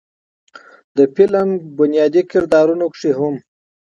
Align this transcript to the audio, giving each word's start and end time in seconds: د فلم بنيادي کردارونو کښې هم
د 0.97 0.99
فلم 1.15 1.49
بنيادي 1.77 2.21
کردارونو 2.31 2.85
کښې 2.93 3.11
هم 3.19 3.35